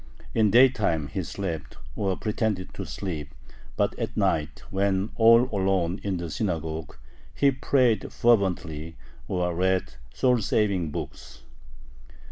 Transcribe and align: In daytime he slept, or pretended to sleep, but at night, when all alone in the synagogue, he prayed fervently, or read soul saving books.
In 0.33 0.49
daytime 0.49 1.09
he 1.09 1.21
slept, 1.21 1.77
or 1.95 2.17
pretended 2.17 2.73
to 2.73 2.87
sleep, 2.87 3.35
but 3.77 3.93
at 3.99 4.17
night, 4.17 4.63
when 4.71 5.11
all 5.15 5.43
alone 5.53 5.99
in 6.01 6.17
the 6.17 6.31
synagogue, 6.31 6.97
he 7.35 7.51
prayed 7.51 8.11
fervently, 8.11 8.97
or 9.27 9.53
read 9.53 9.93
soul 10.11 10.41
saving 10.41 10.89
books. 10.89 11.43